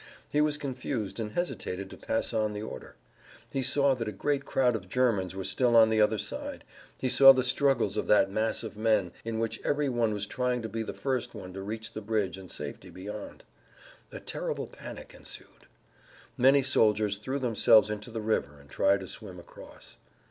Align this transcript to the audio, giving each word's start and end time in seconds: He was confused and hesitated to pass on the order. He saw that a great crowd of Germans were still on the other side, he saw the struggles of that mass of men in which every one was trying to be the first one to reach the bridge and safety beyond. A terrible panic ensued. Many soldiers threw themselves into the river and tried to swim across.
He 0.31 0.41
was 0.41 0.57
confused 0.57 1.19
and 1.19 1.33
hesitated 1.33 1.87
to 1.91 1.95
pass 1.95 2.33
on 2.33 2.53
the 2.53 2.63
order. 2.63 2.95
He 3.51 3.61
saw 3.61 3.93
that 3.93 4.07
a 4.07 4.11
great 4.11 4.45
crowd 4.45 4.75
of 4.75 4.89
Germans 4.89 5.35
were 5.35 5.43
still 5.43 5.75
on 5.75 5.91
the 5.91 6.01
other 6.01 6.17
side, 6.17 6.63
he 6.97 7.07
saw 7.07 7.33
the 7.33 7.43
struggles 7.43 7.97
of 7.97 8.07
that 8.07 8.31
mass 8.31 8.63
of 8.63 8.75
men 8.75 9.11
in 9.23 9.37
which 9.37 9.61
every 9.63 9.89
one 9.89 10.11
was 10.11 10.25
trying 10.25 10.63
to 10.63 10.67
be 10.69 10.81
the 10.81 10.91
first 10.95 11.35
one 11.35 11.53
to 11.53 11.61
reach 11.61 11.93
the 11.93 12.01
bridge 12.01 12.35
and 12.39 12.49
safety 12.49 12.89
beyond. 12.89 13.43
A 14.11 14.19
terrible 14.19 14.65
panic 14.65 15.13
ensued. 15.15 15.67
Many 16.35 16.63
soldiers 16.63 17.17
threw 17.17 17.37
themselves 17.37 17.91
into 17.91 18.09
the 18.09 18.21
river 18.21 18.59
and 18.59 18.71
tried 18.71 19.01
to 19.01 19.07
swim 19.07 19.39
across. 19.39 19.97